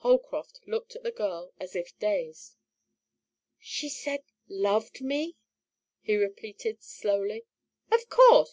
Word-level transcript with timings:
Holcroft 0.00 0.60
looked 0.66 0.96
at 0.96 1.02
the 1.02 1.10
girl 1.10 1.54
as 1.58 1.74
if 1.74 1.98
dazed. 1.98 2.56
"Said 3.58 4.20
she 4.20 4.20
LOVED 4.46 5.00
me?" 5.00 5.38
he 6.02 6.14
repeated 6.16 6.82
slowly. 6.82 7.46
"Of 7.90 8.06
course! 8.10 8.46